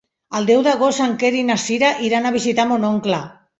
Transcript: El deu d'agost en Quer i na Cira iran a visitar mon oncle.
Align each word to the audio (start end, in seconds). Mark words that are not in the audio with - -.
El 0.37 0.45
deu 0.49 0.63
d'agost 0.67 1.03
en 1.09 1.13
Quer 1.25 1.31
i 1.41 1.45
na 1.51 1.59
Cira 1.65 1.93
iran 2.09 2.27
a 2.29 2.35
visitar 2.41 2.69
mon 2.75 2.91
oncle. 2.93 3.25